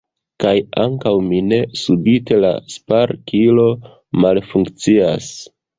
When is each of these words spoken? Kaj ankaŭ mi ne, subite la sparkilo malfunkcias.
Kaj 0.43 0.53
ankaŭ 0.83 1.11
mi 1.25 1.41
ne, 1.51 1.59
subite 1.81 2.41
la 2.47 2.51
sparkilo 2.77 3.71
malfunkcias. 4.25 5.35